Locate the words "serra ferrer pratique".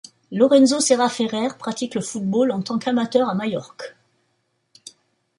0.79-1.93